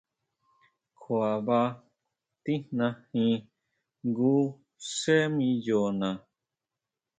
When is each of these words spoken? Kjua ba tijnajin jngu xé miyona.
Kjua 0.99 1.31
ba 1.47 1.59
tijnajin 2.43 3.39
jngu 4.05 4.35
xé 4.93 5.15
miyona. 5.35 6.09